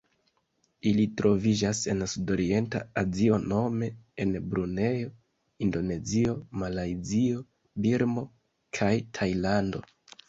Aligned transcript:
Ili 0.91 1.03
troviĝas 1.19 1.81
en 1.91 1.99
Sudorienta 2.13 2.81
Azio 3.01 3.37
nome 3.51 3.89
en 4.25 4.33
Brunejo, 4.53 5.11
Indonezio, 5.67 6.35
Malajzio, 6.65 7.45
Birmo 7.85 8.25
kaj 8.81 8.93
Tajlando. 9.21 9.89